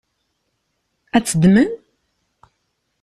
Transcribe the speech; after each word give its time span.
Ad 1.15 1.23
tt-ddmen? 1.23 1.69